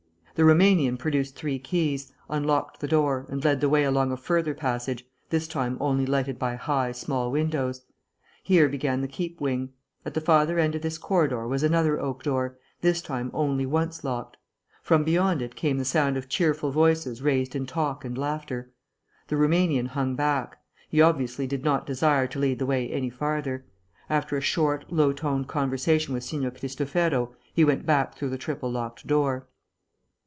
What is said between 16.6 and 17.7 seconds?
voices raised in